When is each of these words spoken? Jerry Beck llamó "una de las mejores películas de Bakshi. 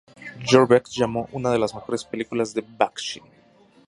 Jerry 0.39 0.65
Beck 0.65 0.87
llamó 0.89 1.29
"una 1.31 1.51
de 1.51 1.59
las 1.59 1.75
mejores 1.75 2.05
películas 2.05 2.55
de 2.55 2.65
Bakshi. 2.67 3.21